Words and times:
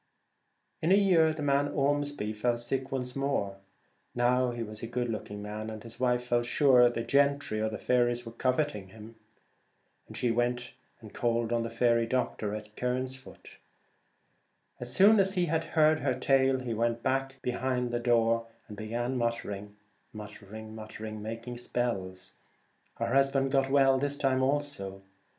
In 0.81 0.91
a 0.91 0.95
year 0.95 1.31
the 1.31 1.43
man 1.43 1.67
Ormsby 1.67 2.33
fell 2.33 2.57
sick 2.57 2.91
once 2.91 3.15
more. 3.15 3.57
Now 4.15 4.49
he 4.49 4.63
was 4.63 4.81
a 4.81 4.87
good 4.87 5.09
looking 5.09 5.43
man, 5.43 5.69
and 5.69 5.83
his 5.83 5.99
wife 5.99 6.23
felt 6.23 6.47
sure 6.47 6.89
the' 6.89 7.03
gentry 7.03 7.61
were 7.61 7.69
coveting 8.31 8.87
him. 8.87 9.13
She 10.15 10.31
went 10.31 10.73
and 11.01 11.13
called 11.13 11.53
on 11.53 11.61
the' 11.61 11.69
faery 11.79 12.07
doctor' 12.07 12.55
at 12.55 12.75
Cairnsfoot. 12.75 13.57
As 14.79 14.91
soon 14.91 15.19
as 15.19 15.35
he 15.35 15.45
had 15.45 15.65
heard 15.65 15.99
her 15.99 16.15
tale, 16.19 16.61
he 16.61 16.73
went 16.73 17.03
behind 17.03 17.91
the 17.91 17.99
back 17.99 18.03
door 18.03 18.47
and 18.67 18.75
began 18.75 19.19
muttering, 19.19 19.75
muttering, 20.13 20.73
muttering— 20.73 21.21
making 21.21 21.59
spells. 21.59 22.33
Her 22.95 23.13
husband 23.13 23.51
got 23.51 23.69
well 23.69 23.99
this 23.99 24.17
time 24.17 24.41
also. 24.41 25.03